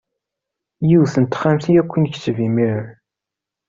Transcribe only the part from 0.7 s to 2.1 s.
Yiwet n texxamt akk i